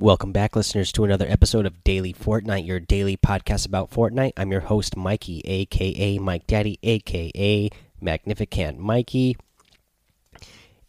[0.00, 4.30] Welcome back, listeners, to another episode of Daily Fortnite, your daily podcast about Fortnite.
[4.36, 7.68] I'm your host, Mikey, aka Mike Daddy, aka
[8.00, 9.36] Magnificent Mikey.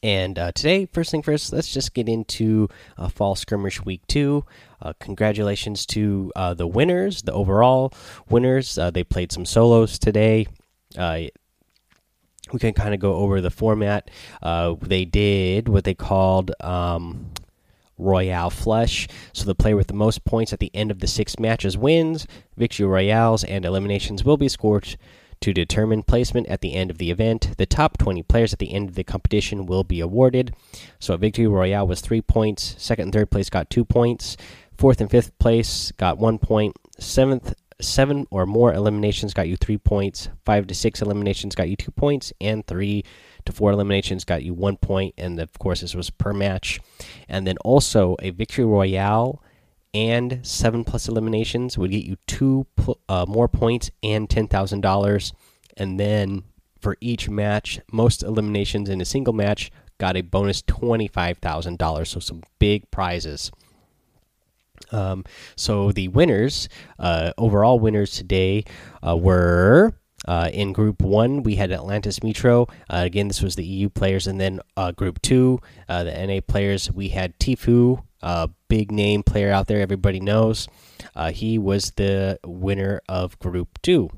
[0.03, 2.69] And uh, today, first thing first, let's just get into
[2.99, 4.45] uh, Fall Skirmish Week 2.
[4.79, 7.91] Uh, congratulations to uh, the winners, the overall
[8.29, 8.77] winners.
[8.77, 10.45] Uh, they played some solos today.
[10.95, 11.21] Uh,
[12.53, 14.11] we can kind of go over the format.
[14.43, 16.51] they did what they called.
[16.61, 17.31] Um,
[17.99, 19.07] Royale Flush.
[19.33, 22.25] So the player with the most points at the end of the six matches wins.
[22.57, 24.97] Victory Royales and eliminations will be scored
[25.41, 27.57] to determine placement at the end of the event.
[27.57, 30.53] The top 20 players at the end of the competition will be awarded.
[30.99, 32.75] So a Victory Royale was three points.
[32.77, 34.35] Second and third place got two points.
[34.77, 36.75] Fourth and fifth place got one point.
[36.99, 40.29] Seventh seven or more eliminations got you three points.
[40.45, 43.03] Five to six eliminations got you two points, and three
[43.45, 44.77] to four eliminations got you one.
[45.17, 46.79] And of course, this was per match.
[47.27, 49.41] And then also a victory royale
[49.93, 52.67] and seven plus eliminations would get you two
[53.07, 55.33] uh, more points and ten thousand dollars.
[55.77, 56.43] And then
[56.79, 61.77] for each match, most eliminations in a single match got a bonus twenty five thousand
[61.77, 62.09] dollars.
[62.09, 63.51] So some big prizes.
[64.91, 68.63] Um, so the winners, uh, overall winners today,
[69.05, 69.93] uh, were
[70.29, 71.41] uh, in Group One.
[71.41, 72.67] We had Atlantis Metro.
[72.87, 76.39] Uh, again, this was the EU players, and then uh, Group Two, uh, the NA
[76.47, 76.91] players.
[76.91, 80.67] We had Tfue, a big name player out there, everybody knows.
[81.31, 84.09] he was the winner of Group Two.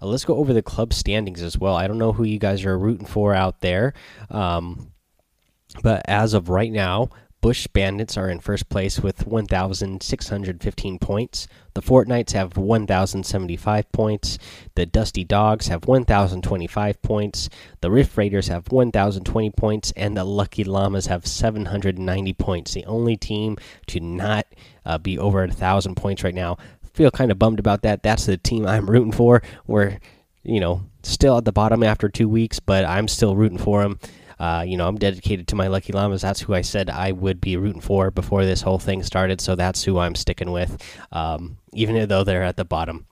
[0.00, 1.74] let's go over the club standings as well.
[1.74, 3.92] I don't know who you guys are rooting for out there.
[4.30, 4.92] Um,
[5.82, 7.10] but as of right now,
[7.44, 11.46] Bush Bandits are in first place with 1,615 points.
[11.74, 14.38] The Fort Knights have 1,075 points.
[14.76, 17.50] The Dusty Dogs have 1,025 points.
[17.82, 19.92] The Rift Raiders have 1,020 points.
[19.94, 22.72] And the Lucky Llamas have 790 points.
[22.72, 24.46] The only team to not
[24.86, 26.56] uh, be over a 1,000 points right now.
[26.94, 28.02] Feel kind of bummed about that.
[28.02, 29.42] That's the team I'm rooting for.
[29.66, 29.98] We're,
[30.44, 33.98] you know, still at the bottom after two weeks, but I'm still rooting for them.
[34.38, 36.22] Uh, you know, I'm dedicated to my Lucky Llamas.
[36.22, 39.40] That's who I said I would be rooting for before this whole thing started.
[39.40, 43.06] So that's who I'm sticking with, um, even though they're at the bottom.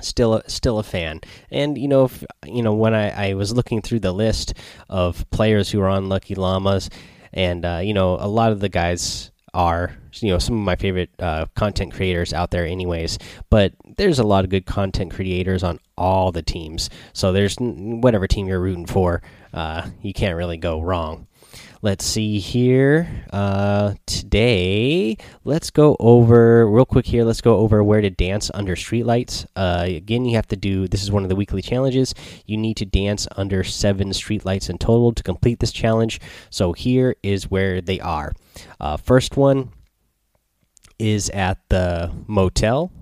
[0.00, 1.20] Still, a, still a fan,
[1.52, 4.54] and you know, if, you know when I, I was looking through the list
[4.88, 6.90] of players who are on Lucky Llamas,
[7.32, 10.76] and uh, you know, a lot of the guys are you know some of my
[10.76, 13.18] favorite uh, content creators out there anyways
[13.50, 18.26] but there's a lot of good content creators on all the teams so there's whatever
[18.26, 19.22] team you're rooting for
[19.54, 21.28] uh, you can't really go wrong.
[21.84, 23.26] Let's see here.
[23.30, 27.24] Uh, today, let's go over real quick here.
[27.24, 29.44] Let's go over where to dance under streetlights.
[29.54, 32.14] Uh, again, you have to do this is one of the weekly challenges.
[32.46, 36.22] You need to dance under seven streetlights in total to complete this challenge.
[36.48, 38.32] So here is where they are.
[38.80, 39.68] Uh, first one
[40.98, 42.92] is at the motel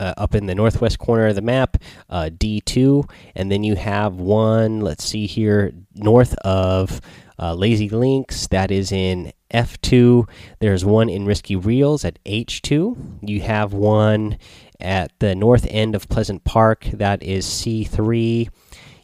[0.00, 1.76] uh, up in the northwest corner of the map,
[2.10, 4.80] uh, D2, and then you have one.
[4.80, 7.00] Let's see here, north of
[7.42, 8.46] uh, Lazy Links.
[8.46, 10.28] That is in F2.
[10.60, 13.18] There's one in Risky Reels at H2.
[13.28, 14.38] You have one
[14.78, 16.84] at the north end of Pleasant Park.
[16.92, 18.48] That is C3.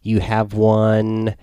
[0.02, 1.34] You have one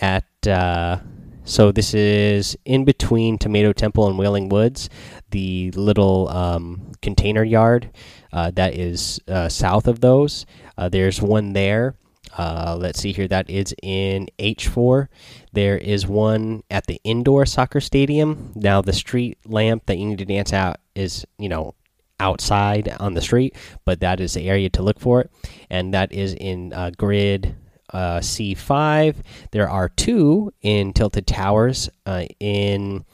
[0.00, 0.24] at.
[0.46, 0.98] Uh,
[1.44, 4.88] so this is in between Tomato Temple and Wailing Woods,
[5.30, 7.90] the little um, container yard
[8.32, 10.46] uh, that is uh, south of those.
[10.76, 11.96] Uh, there's one there.
[12.36, 13.28] Uh, let's see here.
[13.28, 15.08] That is in H4.
[15.52, 18.52] There is one at the indoor soccer stadium.
[18.54, 21.74] Now, the street lamp that you need to dance out is, you know,
[22.18, 25.30] outside on the street, but that is the area to look for it.
[25.70, 27.56] And that is in uh, grid
[27.92, 29.16] uh, C5.
[29.50, 33.04] There are two in Tilted Towers uh, in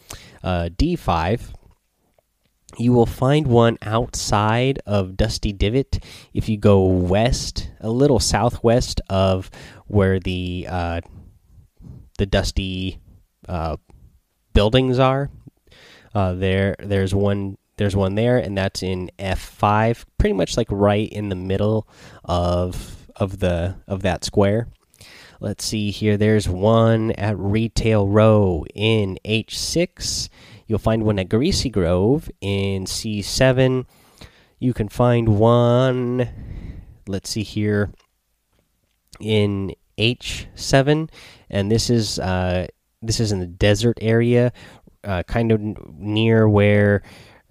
[0.43, 1.56] uh, D5
[2.79, 5.99] you will find one outside of Dusty Divot
[6.35, 9.51] if you go west, a little southwest of
[9.87, 11.01] where the uh,
[12.19, 13.01] the Dusty
[13.49, 13.77] uh,
[14.53, 15.31] buildings are.
[16.15, 17.59] Uh, there, there's one.
[17.77, 21.87] There's one there, and that's in F5, pretty much like right in the middle
[22.25, 24.69] of of the of that square.
[25.41, 26.17] Let's see here.
[26.17, 30.31] There's one at Retail Row in H6
[30.67, 33.87] You'll find one at Greasy Grove in C7.
[34.59, 36.29] You can find one,
[37.07, 37.93] let's see here,
[39.21, 41.09] in H7,
[41.51, 42.67] and this is uh,
[43.01, 44.53] this is in the desert area,
[45.05, 45.61] uh, kind of
[45.99, 47.03] near where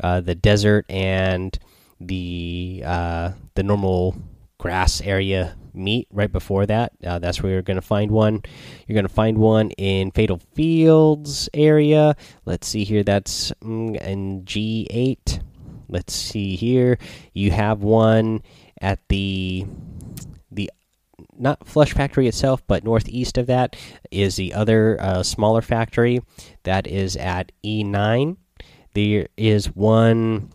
[0.03, 1.57] uh, the desert and
[1.99, 4.15] the uh, the normal
[4.57, 6.93] grass area meet right before that.
[7.05, 8.41] Uh, that's where you're going to find one.
[8.87, 12.15] You're going to find one in Fatal Fields area.
[12.45, 13.03] Let's see here.
[13.03, 15.41] That's mm, in G8.
[15.87, 16.97] Let's see here.
[17.33, 18.41] You have one
[18.81, 19.65] at the
[20.51, 20.71] the
[21.37, 23.75] not Flush Factory itself, but northeast of that
[24.11, 26.21] is the other uh, smaller factory
[26.63, 28.37] that is at E9.
[28.93, 30.51] There is one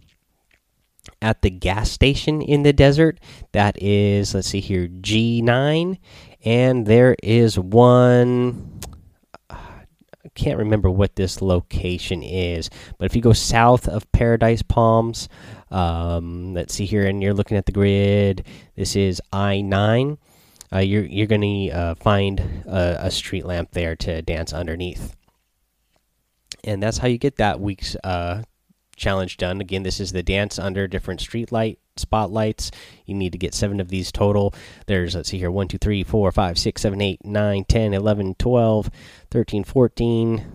[1.23, 3.21] at the gas station in the desert.
[3.53, 5.99] That is, let's see here, G9.
[6.45, 8.81] And there is one.
[9.51, 15.29] I can't remember what this location is, but if you go south of Paradise Palms,
[15.71, 18.47] um, let's see here, and you're looking at the grid.
[18.77, 20.19] This is I nine.
[20.73, 25.17] Uh, you're you're going to uh, find a, a, street lamp there to dance underneath,
[26.65, 28.43] and that's how you get that week's uh,
[29.01, 29.61] challenge done.
[29.61, 32.71] Again, this is the dance under different street light spotlights.
[33.07, 34.55] You need to get seven of these total.
[34.87, 38.35] There's, let's see here, 1, 2, 3, 4, 5, 6, 7, 8, 9, 10, 11,
[38.37, 38.91] 12,
[39.31, 40.53] 13, 14,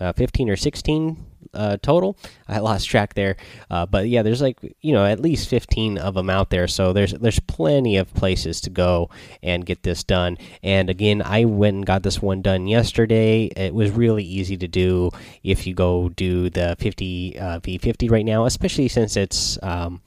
[0.00, 2.16] uh, 15 or 16 uh, total.
[2.46, 3.36] I lost track there,
[3.70, 6.68] uh, but yeah, there's like you know at least 15 of them out there.
[6.68, 9.10] So there's there's plenty of places to go
[9.42, 10.38] and get this done.
[10.62, 13.46] And again, I went and got this one done yesterday.
[13.56, 15.10] It was really easy to do
[15.42, 19.58] if you go do the 50 uh, v50 right now, especially since it's.
[19.62, 20.02] Um,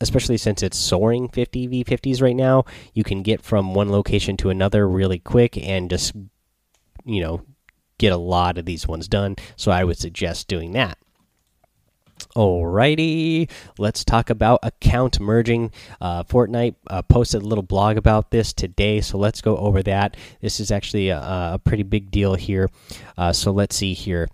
[0.00, 2.64] especially since it's soaring 50 v50s right now
[2.94, 6.14] you can get from one location to another really quick and just
[7.04, 7.42] you know
[8.02, 9.36] get a lot of these ones done.
[9.56, 10.98] So I would suggest doing that.
[12.36, 15.70] Alrighty, let's talk about account merging.
[16.00, 20.16] Uh, Fortnite uh, posted a little blog about this today, so let's go over that.
[20.40, 22.70] This is actually a, a pretty big deal here.
[23.16, 24.28] Uh, so let's see here.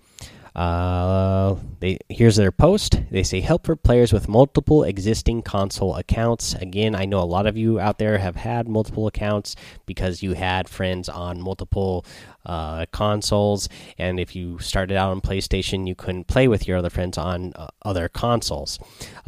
[0.58, 3.00] Uh, they here's their post.
[3.12, 6.52] They say help for players with multiple existing console accounts.
[6.54, 9.54] Again, I know a lot of you out there have had multiple accounts
[9.86, 12.04] because you had friends on multiple
[12.44, 13.68] uh, consoles,
[13.98, 17.52] and if you started out on PlayStation, you couldn't play with your other friends on
[17.54, 18.80] uh, other consoles.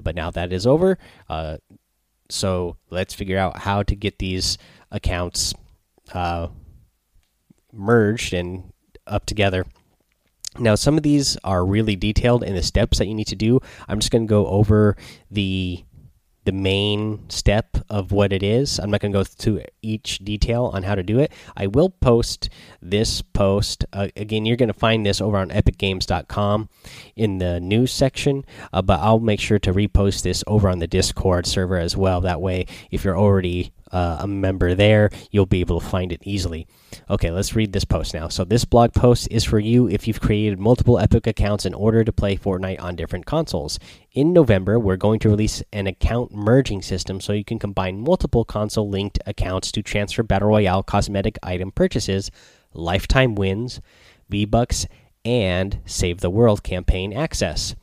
[0.03, 0.99] But now that is over.
[1.29, 1.59] Uh,
[2.29, 4.59] so let's figure out how to get these
[4.91, 5.55] accounts
[6.13, 6.49] uh,
[7.73, 8.73] merged and
[9.07, 9.65] up together.
[10.59, 13.61] Now, some of these are really detailed in the steps that you need to do.
[13.89, 14.97] I'm just going to go over
[15.31, 15.85] the
[16.45, 18.79] the main step of what it is.
[18.79, 21.33] I'm not going to go through each detail on how to do it.
[21.57, 22.49] I will post
[22.81, 23.85] this post.
[23.93, 26.69] Uh, again, you're going to find this over on epicgames.com
[27.15, 30.87] in the news section, uh, but I'll make sure to repost this over on the
[30.87, 32.23] Discord server as well.
[32.23, 36.23] That way, if you're already uh, a member there, you'll be able to find it
[36.25, 36.67] easily.
[37.09, 38.29] Okay, let's read this post now.
[38.29, 42.05] So, this blog post is for you if you've created multiple Epic accounts in order
[42.05, 43.79] to play Fortnite on different consoles.
[44.13, 48.45] In November, we're going to release an account merging system so you can combine multiple
[48.45, 52.31] console linked accounts to transfer Battle Royale cosmetic item purchases,
[52.75, 53.81] lifetime wins,
[54.29, 54.87] V Bucks,
[55.25, 57.75] and Save the World campaign access.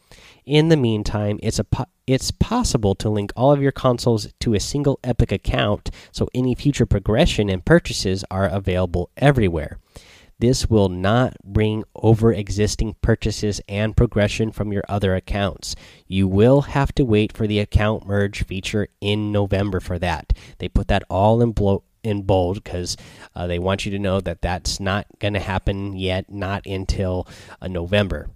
[0.47, 1.65] In the meantime, it's a
[2.07, 6.55] it's possible to link all of your consoles to a single Epic account, so any
[6.55, 9.77] future progression and purchases are available everywhere.
[10.39, 15.75] This will not bring over existing purchases and progression from your other accounts.
[16.07, 20.31] You will have to wait for the account merge feature in November for that.
[20.59, 21.53] They put that all in
[22.03, 22.95] in bold because
[23.35, 27.27] uh, they want you to know that that's not going to happen yet, not until
[27.61, 28.29] uh, November.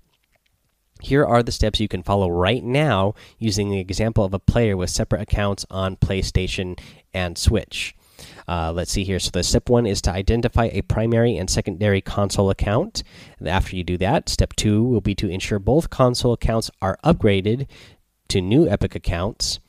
[1.01, 4.77] Here are the steps you can follow right now using the example of a player
[4.77, 6.79] with separate accounts on PlayStation
[7.13, 7.95] and Switch.
[8.47, 9.19] Uh, let's see here.
[9.19, 13.03] So, the step one is to identify a primary and secondary console account.
[13.43, 17.67] After you do that, step two will be to ensure both console accounts are upgraded
[18.27, 19.59] to new Epic accounts.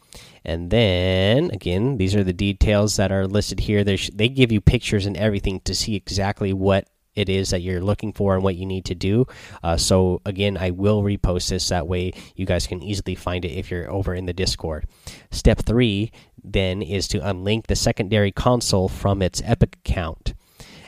[0.44, 3.84] And then, again, these are the details that are listed here.
[3.84, 7.80] They, they give you pictures and everything to see exactly what it is that you're
[7.80, 9.26] looking for and what you need to do.
[9.62, 13.52] Uh, so again, I will repost this that way you guys can easily find it
[13.52, 14.86] if you're over in the Discord.
[15.30, 16.10] Step three
[16.42, 20.34] then is to unlink the secondary console from its Epic account.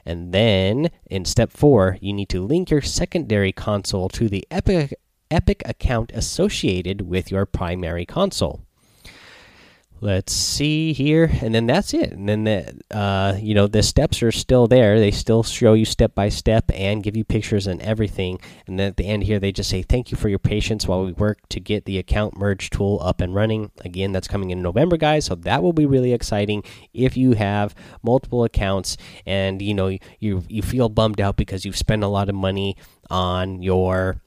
[0.04, 4.94] And then in step four, you need to link your secondary console to the Epic
[5.30, 8.60] Epic account associated with your primary console
[10.00, 12.12] let's see here and then that's it.
[12.12, 14.98] And then the uh, you know the steps are still there.
[14.98, 18.40] They still show you step by step and give you pictures and everything.
[18.66, 21.04] And then at the end here they just say thank you for your patience while
[21.04, 23.70] we work to get the account merge tool up and running.
[23.84, 27.74] Again that's coming in november guys so that will be really exciting if you have
[28.02, 28.96] multiple accounts
[29.26, 32.76] and you know you you feel bummed out because you've spent a lot of money
[33.10, 34.20] on your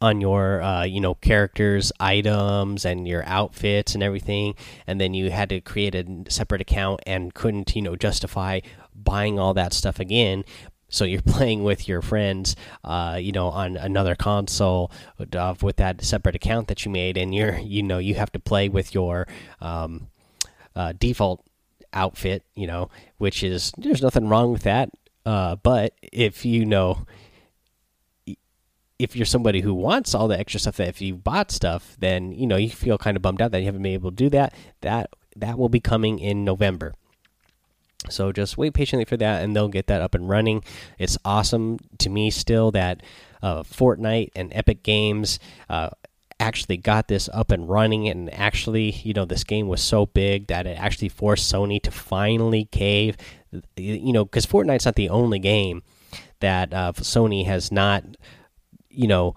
[0.00, 4.54] on your uh, you know characters items and your outfits and everything
[4.86, 8.60] and then you had to create a separate account and couldn't you know justify
[8.94, 10.44] buying all that stuff again.
[10.88, 14.90] So you're playing with your friends uh, you know on another console
[15.32, 18.38] uh, with that separate account that you made and you're you know you have to
[18.38, 19.26] play with your
[19.60, 20.08] um,
[20.76, 21.44] uh, default
[21.92, 24.90] outfit you know which is there's nothing wrong with that
[25.24, 27.06] uh, but if you know
[28.98, 32.32] if you're somebody who wants all the extra stuff that if you bought stuff, then
[32.32, 34.30] you know you feel kind of bummed out that you haven't been able to do
[34.30, 34.54] that.
[34.82, 36.94] That that will be coming in November.
[38.10, 40.62] So just wait patiently for that, and they'll get that up and running.
[40.98, 43.02] It's awesome to me still that
[43.42, 45.90] uh, Fortnite and Epic Games uh,
[46.38, 50.48] actually got this up and running, and actually, you know, this game was so big
[50.48, 53.16] that it actually forced Sony to finally cave.
[53.76, 55.82] You know, because Fortnite's not the only game
[56.40, 58.04] that uh, Sony has not
[58.94, 59.34] you know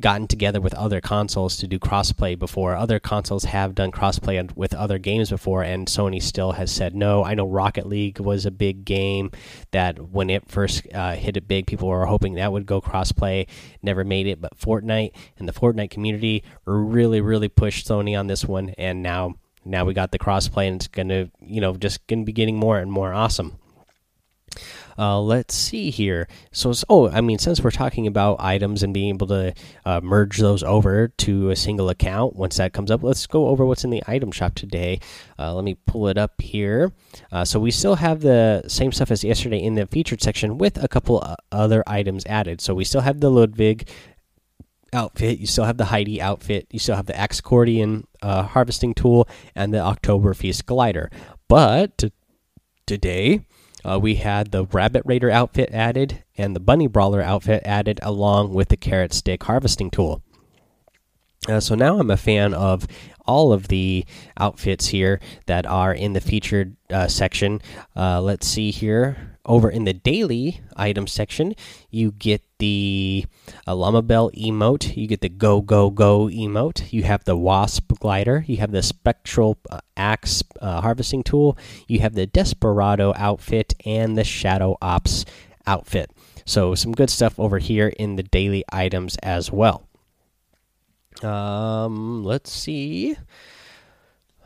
[0.00, 2.74] gotten together with other consoles to do crossplay before.
[2.74, 7.24] Other consoles have done crossplay with other games before, and Sony still has said no.
[7.24, 9.30] I know Rocket League was a big game
[9.70, 13.46] that when it first uh, hit it big, people were hoping that would go crossplay.
[13.82, 18.44] Never made it, but Fortnite and the Fortnite community really, really pushed Sony on this
[18.44, 19.36] one, and now.
[19.66, 22.78] Now we got the crossplay, and it's gonna, you know, just gonna be getting more
[22.78, 23.56] and more awesome.
[24.98, 26.28] Uh, let's see here.
[26.52, 30.38] So, oh, I mean, since we're talking about items and being able to uh, merge
[30.38, 33.90] those over to a single account, once that comes up, let's go over what's in
[33.90, 35.00] the item shop today.
[35.38, 36.92] Uh, let me pull it up here.
[37.32, 40.82] Uh, so we still have the same stuff as yesterday in the featured section with
[40.82, 42.60] a couple uh, other items added.
[42.60, 43.88] So we still have the Ludwig
[44.92, 45.38] outfit.
[45.38, 46.68] You still have the Heidi outfit.
[46.70, 51.10] You still have the axe Accordion uh, harvesting tool and the October Feast glider.
[51.48, 52.04] But
[52.86, 53.44] today
[53.84, 58.54] uh, we had the Rabbit Raider outfit added and the Bunny Brawler outfit added along
[58.54, 60.22] with the Carrot Stick harvesting tool.
[61.48, 62.86] Uh, so now I'm a fan of
[63.26, 64.04] all of the
[64.38, 67.60] outfits here that are in the featured uh, section.
[67.96, 71.54] Uh, let's see here over in the daily item section,
[71.90, 73.26] you get the
[73.66, 78.44] Llama Bell emote, you get the Go Go Go emote, you have the Wasp glider,
[78.46, 84.16] you have the Spectral uh, Axe uh, harvesting tool, you have the Desperado outfit, and
[84.16, 85.24] the Shadow Ops
[85.66, 86.10] outfit.
[86.46, 89.86] So, some good stuff over here in the daily items as well.
[91.24, 93.16] Um, let's see.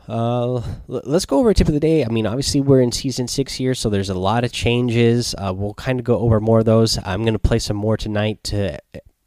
[0.07, 2.03] Uh, let's go over tip of the day.
[2.03, 5.35] I mean, obviously we're in season six here, so there's a lot of changes.
[5.37, 6.97] Uh, we'll kind of go over more of those.
[7.05, 8.79] I'm going to play some more tonight to,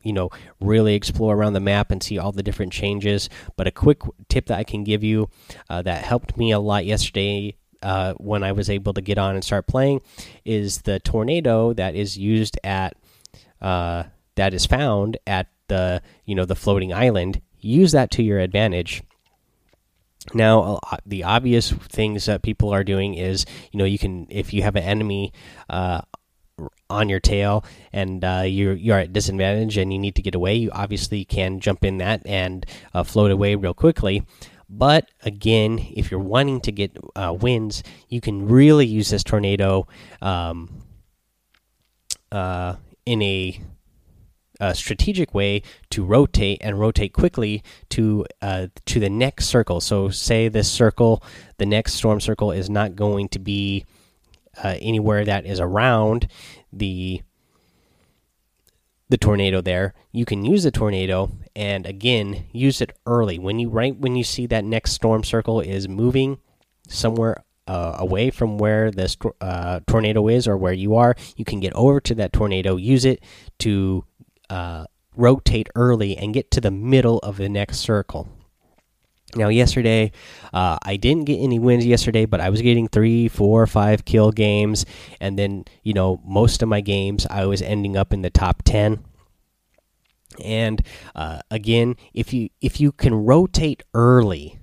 [0.02, 0.30] you know,
[0.60, 3.28] really explore around the map and see all the different changes.
[3.56, 5.28] But a quick tip that I can give you
[5.70, 9.36] uh, that helped me a lot yesterday uh, when I was able to get on
[9.36, 10.02] and start playing
[10.44, 12.96] is the tornado that is used at
[13.60, 14.04] uh,
[14.36, 17.40] that is found at the you know the floating island.
[17.58, 19.02] Use that to your advantage
[20.34, 24.62] now, the obvious things that people are doing is, you know, you can if you
[24.62, 25.32] have an enemy
[25.68, 26.02] uh,
[26.88, 30.54] on your tail and uh, you're you're at disadvantage and you need to get away,
[30.54, 34.24] you obviously can jump in that and uh, float away real quickly.
[34.68, 39.86] But again, if you're wanting to get uh, wins, you can really use this tornado
[40.22, 40.82] um,
[42.30, 43.60] uh, in a
[44.62, 49.80] a strategic way to rotate and rotate quickly to uh, to the next circle.
[49.80, 51.22] So, say this circle,
[51.58, 53.84] the next storm circle is not going to be
[54.62, 56.28] uh, anywhere that is around
[56.72, 57.22] the
[59.08, 63.68] the tornado there you can use the tornado and again use it early when you
[63.68, 66.38] right when you see that next storm circle is moving
[66.88, 71.60] somewhere uh, away from where this uh, tornado is or where you are you can
[71.60, 73.22] get over to that tornado use it
[73.58, 74.02] to
[74.52, 74.84] uh,
[75.16, 78.28] rotate early and get to the middle of the next circle.
[79.34, 80.12] Now, yesterday,
[80.52, 84.30] uh, I didn't get any wins yesterday, but I was getting three, four, five kill
[84.30, 84.84] games,
[85.22, 88.62] and then you know most of my games I was ending up in the top
[88.62, 89.02] ten.
[90.44, 90.82] And
[91.14, 94.58] uh, again, if you if you can rotate early,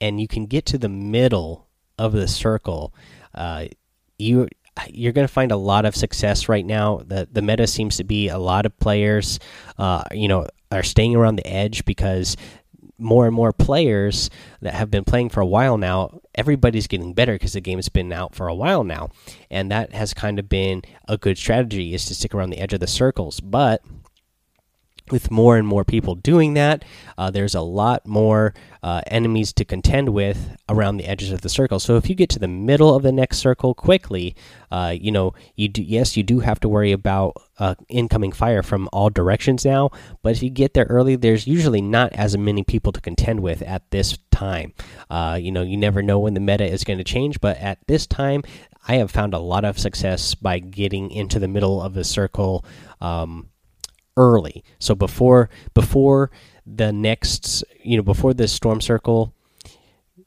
[0.00, 1.68] and you can get to the middle
[1.98, 2.94] of the circle,
[3.34, 3.66] uh,
[4.18, 4.48] you
[4.88, 7.02] you're going to find a lot of success right now.
[7.06, 9.38] The the meta seems to be a lot of players,
[9.78, 12.36] uh, you know, are staying around the edge because
[12.98, 14.28] more and more players
[14.60, 18.12] that have been playing for a while now, everybody's getting better because the game's been
[18.12, 19.08] out for a while now,
[19.50, 22.72] and that has kind of been a good strategy is to stick around the edge
[22.72, 23.40] of the circles.
[23.40, 23.82] But
[25.12, 26.84] with more and more people doing that,
[27.16, 31.48] uh, there's a lot more uh, enemies to contend with around the edges of the
[31.48, 31.80] circle.
[31.80, 34.36] So if you get to the middle of the next circle quickly,
[34.70, 35.82] uh, you know you do.
[35.82, 39.90] Yes, you do have to worry about uh, incoming fire from all directions now.
[40.22, 43.62] But if you get there early, there's usually not as many people to contend with
[43.62, 44.74] at this time.
[45.10, 47.78] Uh, you know, you never know when the meta is going to change, but at
[47.86, 48.42] this time,
[48.86, 52.64] I have found a lot of success by getting into the middle of the circle.
[53.00, 53.50] Um,
[54.18, 54.62] early.
[54.78, 56.30] So before before
[56.66, 59.32] the next, you know, before the storm circle,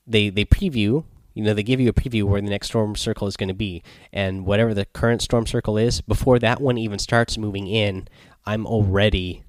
[0.08, 1.04] they they preview.
[1.34, 3.54] You know, they give you a preview where the next storm circle is going to
[3.56, 8.10] be, and whatever the current storm circle is, before that one even starts moving in,
[8.46, 9.44] I'm already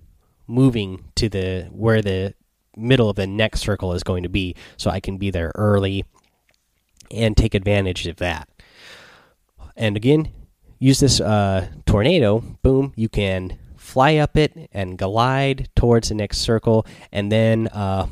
[0.47, 2.35] moving to the where the
[2.77, 6.05] middle of the next circle is going to be, so I can be there early
[7.11, 8.49] and take advantage of that.
[9.77, 10.31] And again,
[10.79, 12.45] use this uh, tornado.
[12.63, 12.93] Boom!
[12.95, 13.59] You can
[13.93, 16.87] fly up it and glide towards the next circle.
[17.13, 18.07] And then uh,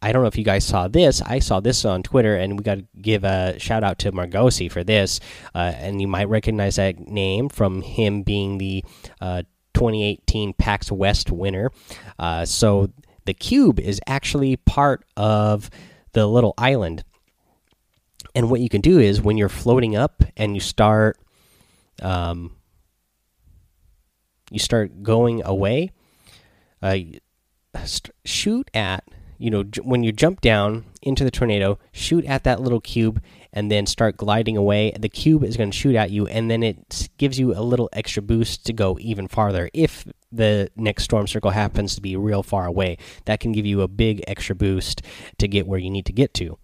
[0.00, 1.20] I don't know if you guys saw this.
[1.20, 4.72] I saw this on Twitter, and we got to give a shout out to Margosi
[4.72, 5.20] for this.
[5.54, 8.82] Uh, and you might recognize that name from him being the
[9.20, 9.42] uh,
[9.74, 11.70] 2018 PAX West winner.
[12.18, 12.88] Uh, so
[13.26, 15.68] the cube is actually part of
[16.12, 17.04] the little island.
[18.34, 21.18] And what you can do is when you're floating up and you start
[22.00, 22.56] um,
[24.52, 25.90] you start going away,
[26.82, 26.98] uh,
[28.24, 29.04] shoot at
[29.38, 33.20] you know when you jump down into the tornado, shoot at that little cube
[33.52, 34.92] and then start gliding away.
[34.98, 37.88] The cube is going to shoot at you, and then it gives you a little
[37.92, 39.68] extra boost to go even farther.
[39.74, 43.82] If the next storm circle happens to be real far away, that can give you
[43.82, 45.02] a big extra boost
[45.38, 46.58] to get where you need to get to.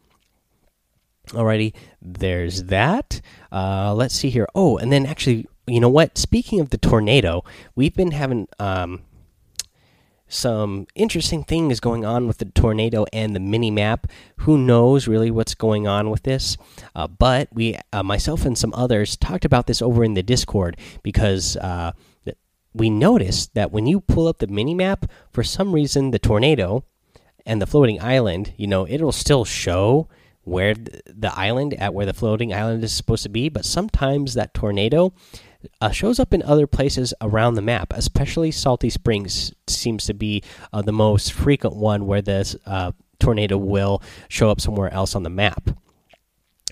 [1.29, 3.21] Alrighty, there's that.
[3.53, 4.49] Uh, let's see here.
[4.55, 6.19] Oh, and then actually, you know what?
[6.19, 7.45] Speaking of the tornado,
[7.75, 9.03] we've been having um,
[10.29, 14.07] some interesting things going on with the tornado and the mini map.
[14.39, 16.57] Who knows really what's going on with this?
[16.95, 20.77] Uh, but we, uh, myself and some others, talked about this over in the Discord
[21.03, 21.93] because uh,
[22.75, 26.85] we noticed that when you pull up the mini map, for some reason the tornado
[27.47, 30.09] and the floating island, you know, it'll still show
[30.43, 34.55] where the island at where the floating island is supposed to be, but sometimes that
[34.55, 35.13] tornado
[35.81, 37.93] uh, shows up in other places around the map.
[37.95, 43.57] Especially Salty Springs seems to be uh, the most frequent one where this uh, tornado
[43.57, 45.71] will show up somewhere else on the map.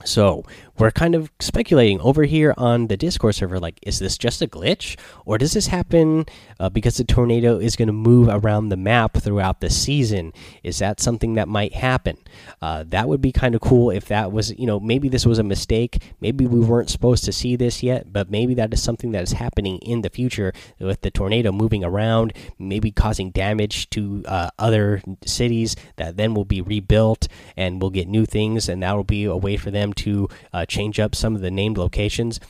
[0.04, 0.44] So
[0.78, 4.46] we're kind of speculating over here on the Discord server like, is this just a
[4.46, 4.98] glitch?
[5.24, 6.26] Or does this happen
[6.60, 10.32] uh, because the tornado is going to move around the map throughout the season?
[10.62, 12.18] Is that something that might happen?
[12.60, 15.38] Uh, that would be kind of cool if that was, you know, maybe this was
[15.38, 16.02] a mistake.
[16.20, 19.32] Maybe we weren't supposed to see this yet, but maybe that is something that is
[19.32, 25.02] happening in the future with the tornado moving around, maybe causing damage to uh, other
[25.24, 29.24] cities that then will be rebuilt and we'll get new things, and that will be
[29.24, 32.40] a way for them to uh, change up some of the named locations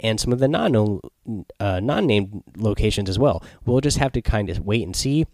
[0.00, 1.00] and some of the non
[1.60, 3.42] uh, non named locations as well.
[3.64, 5.26] We'll just have to kind of wait and see.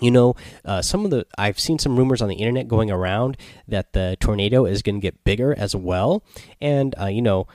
[0.00, 3.36] You know, uh, some of the I've seen some rumors on the internet going around
[3.68, 6.24] that the tornado is going to get bigger as well,
[6.60, 7.46] and uh, you know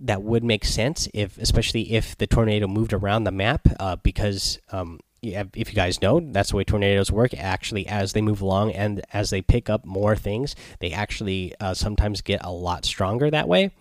[0.00, 4.58] that would make sense if, especially if the tornado moved around the map, uh, because
[4.72, 7.32] um, if you guys know, that's the way tornadoes work.
[7.34, 11.74] Actually, as they move along and as they pick up more things, they actually uh,
[11.74, 13.72] sometimes get a lot stronger that way.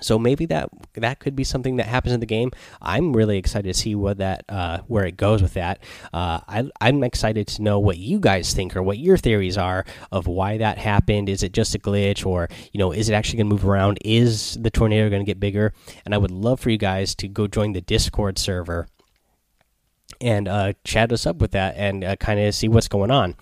[0.00, 2.50] So maybe that that could be something that happens in the game.
[2.82, 5.78] I'm really excited to see what that uh, where it goes with that.
[6.12, 9.84] Uh, I, I'm excited to know what you guys think or what your theories are
[10.10, 11.28] of why that happened.
[11.28, 13.98] Is it just a glitch, or you know, is it actually going to move around?
[14.04, 15.72] Is the tornado going to get bigger?
[16.04, 18.88] And I would love for you guys to go join the Discord server
[20.20, 23.34] and uh, chat us up with that and uh, kind of see what's going on.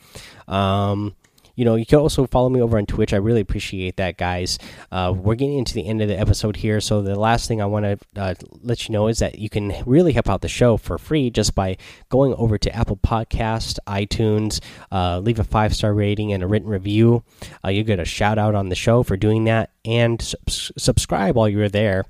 [0.48, 1.14] Um,
[1.54, 3.12] you know, you can also follow me over on Twitch.
[3.12, 4.58] I really appreciate that, guys.
[4.90, 7.66] Uh, we're getting into the end of the episode here, so the last thing I
[7.66, 10.76] want to uh, let you know is that you can really help out the show
[10.76, 11.76] for free just by
[12.08, 16.68] going over to Apple Podcast, iTunes, uh, leave a five star rating and a written
[16.68, 17.22] review.
[17.64, 21.48] Uh, you get a shout out on the show for doing that, and subscribe while
[21.48, 22.04] you're there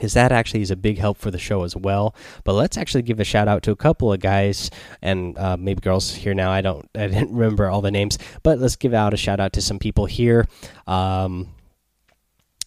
[0.00, 2.14] is that actually is a big help for the show as well.
[2.44, 4.70] But let's actually give a shout out to a couple of guys
[5.02, 6.50] and uh, maybe girls here now.
[6.50, 9.52] I don't, I didn't remember all the names, but let's give out a shout out
[9.54, 10.46] to some people here.
[10.86, 11.48] Um,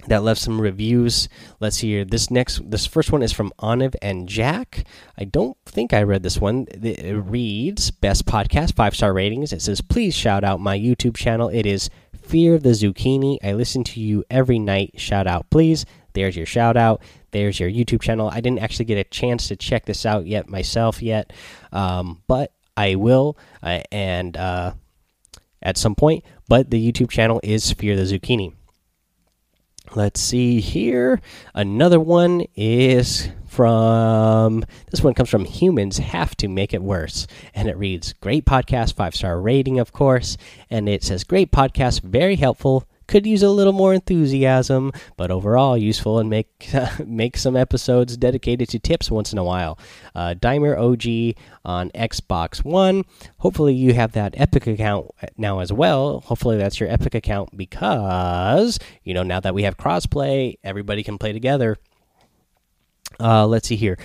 [0.07, 1.29] that left some reviews.
[1.59, 2.05] Let's see here.
[2.05, 4.85] This next, this first one is from Oniv and Jack.
[5.17, 6.67] I don't think I read this one.
[6.71, 9.53] It reads Best Podcast, five star ratings.
[9.53, 11.49] It says, Please shout out my YouTube channel.
[11.49, 11.89] It is
[12.21, 13.37] Fear of the Zucchini.
[13.43, 14.95] I listen to you every night.
[14.97, 15.85] Shout out, please.
[16.13, 17.01] There's your shout out.
[17.33, 18.29] There's your YouTube channel.
[18.29, 21.33] I didn't actually get a chance to check this out yet myself yet,
[21.71, 24.73] um, but I will, uh, and uh,
[25.61, 26.23] at some point.
[26.47, 28.53] But the YouTube channel is Fear the Zucchini.
[29.95, 31.21] Let's see here.
[31.53, 37.67] Another one is from this one comes from humans have to make it worse and
[37.67, 40.37] it reads great podcast five star rating of course
[40.71, 45.77] and it says great podcast very helpful could use a little more enthusiasm, but overall
[45.77, 46.67] useful and make
[47.05, 49.77] make some episodes dedicated to tips once in a while.
[50.15, 53.03] Uh, Dimer OG on Xbox One.
[53.37, 56.21] Hopefully you have that Epic account now as well.
[56.21, 61.19] Hopefully that's your Epic account because you know now that we have crossplay, everybody can
[61.19, 61.77] play together.
[63.19, 63.99] Uh, let's see here.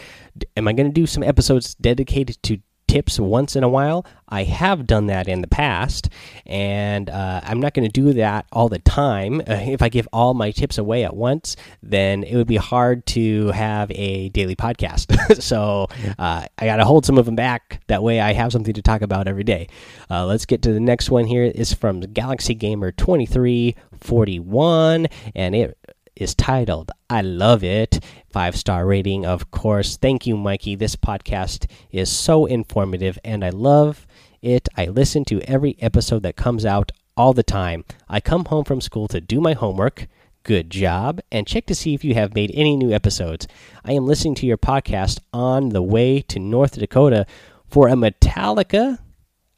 [0.55, 4.05] Am I going to do some episodes dedicated to tips once in a while.
[4.29, 6.11] I have done that in the past,
[6.45, 9.41] and uh, I'm not going to do that all the time.
[9.41, 13.07] Uh, if I give all my tips away at once, then it would be hard
[13.07, 15.37] to have a daily podcast.
[15.43, 15.87] so
[16.19, 17.81] uh, I got to hold some of them back.
[17.87, 19.69] That way, I have something to talk about every day.
[20.11, 21.45] Uh, let's get to the next one here.
[21.45, 25.79] Is from Galaxy Gamer 2341, and it
[26.19, 28.05] is titled I Love It.
[28.31, 29.97] Five star rating, of course.
[29.97, 30.75] Thank you, Mikey.
[30.75, 34.07] This podcast is so informative and I love
[34.43, 34.69] it.
[34.77, 37.85] I listen to every episode that comes out all the time.
[38.09, 40.07] I come home from school to do my homework.
[40.43, 41.21] Good job.
[41.31, 43.47] And check to see if you have made any new episodes.
[43.85, 47.27] I am listening to your podcast on the way to North Dakota
[47.67, 48.99] for a Metallica.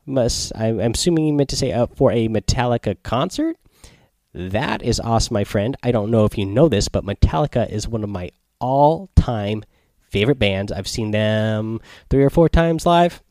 [0.07, 3.57] Must I'm assuming you meant to say uh, for a Metallica concert.
[4.33, 5.77] That is awesome, my friend.
[5.83, 9.65] I don't know if you know this, but Metallica is one of my all time
[10.01, 10.71] favorite bands.
[10.71, 13.23] I've seen them three or four times live.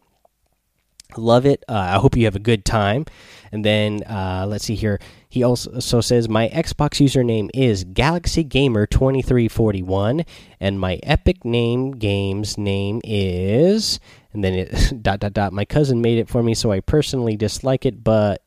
[1.18, 1.64] Love it.
[1.68, 3.06] Uh, I hope you have a good time.
[3.52, 5.00] And then uh, let's see here.
[5.28, 10.24] He also says my Xbox username is Galaxy Gamer 2341,
[10.60, 14.00] and my Epic Name Games name is,
[14.34, 15.54] and then it dot dot dot.
[15.54, 18.44] My cousin made it for me, so I personally dislike it, but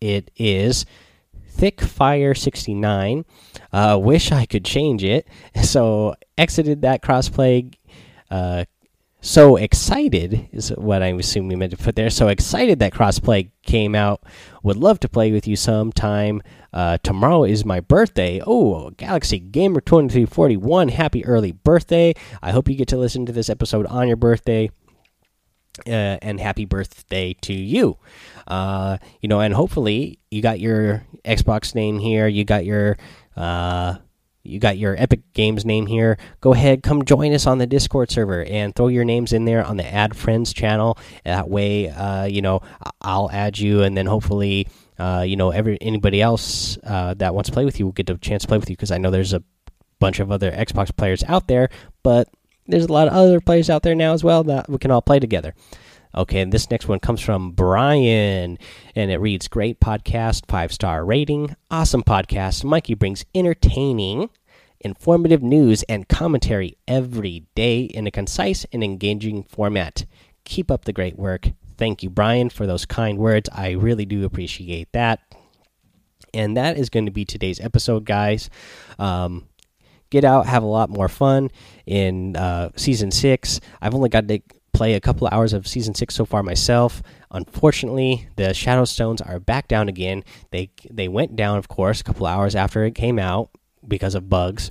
[0.00, 0.86] it is
[1.60, 3.26] Thick Fire 69.
[3.70, 5.28] Uh, wish I could change it.
[5.62, 7.74] So exited that crossplay.
[8.30, 8.64] Uh,
[9.20, 12.08] so excited is what I'm assuming meant to put there.
[12.08, 14.22] So excited that crossplay came out.
[14.62, 16.42] Would love to play with you sometime.
[16.72, 18.40] Uh, tomorrow is my birthday.
[18.46, 20.88] Oh, Galaxy Gamer 2341.
[20.88, 22.14] Happy early birthday.
[22.42, 24.70] I hope you get to listen to this episode on your birthday.
[25.86, 27.98] Uh, and happy birthday to you.
[28.46, 32.26] Uh, you know, and hopefully you got your Xbox name here.
[32.26, 32.96] You got your
[33.36, 33.96] uh,
[34.42, 36.18] you got your Epic Games name here.
[36.40, 39.64] Go ahead, come join us on the Discord server and throw your names in there
[39.64, 40.98] on the Add Friends channel.
[41.24, 42.62] That way, uh, you know,
[43.02, 47.50] I'll add you, and then hopefully, uh, you know, every anybody else uh, that wants
[47.50, 49.10] to play with you will get a chance to play with you because I know
[49.10, 49.42] there's a
[49.98, 51.68] bunch of other Xbox players out there,
[52.02, 52.28] but
[52.70, 55.02] there's a lot of other players out there now as well that we can all
[55.02, 55.54] play together.
[56.14, 58.58] Okay, and this next one comes from Brian,
[58.96, 62.64] and it reads Great podcast, five star rating, awesome podcast.
[62.64, 64.28] Mikey brings entertaining,
[64.80, 70.04] informative news and commentary every day in a concise and engaging format.
[70.44, 71.50] Keep up the great work.
[71.78, 73.48] Thank you, Brian, for those kind words.
[73.52, 75.20] I really do appreciate that.
[76.34, 78.50] And that is going to be today's episode, guys.
[78.98, 79.48] Um,
[80.10, 81.50] get out, have a lot more fun
[81.86, 83.60] in uh, season six.
[83.80, 84.40] I've only got to
[84.72, 87.02] play a couple hours of season six so far myself.
[87.30, 90.24] Unfortunately, the Shadow Stones are back down again.
[90.50, 93.50] They they went down, of course, a couple hours after it came out
[93.86, 94.70] because of bugs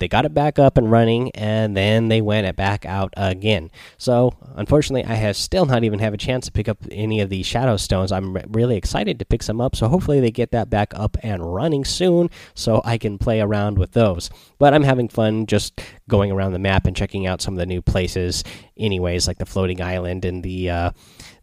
[0.00, 3.70] they got it back up and running and then they went it back out again.
[3.98, 7.30] So unfortunately i have still not even have a chance to pick up any of
[7.30, 8.10] these shadow stones.
[8.10, 11.54] I'm really excited to pick some up so hopefully they get that back up and
[11.54, 14.30] running soon so i can play around with those.
[14.58, 17.66] But i'm having fun just going around the map and checking out some of the
[17.66, 18.42] new places
[18.76, 20.90] anyways like the floating island and the uh,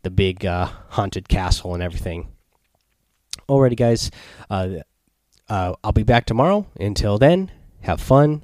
[0.02, 2.30] the big uh, haunted castle and everything.
[3.48, 4.12] Alrighty guys.
[4.50, 4.70] Uh,
[5.48, 6.66] uh, i'll be back tomorrow.
[6.80, 8.44] Until then have fun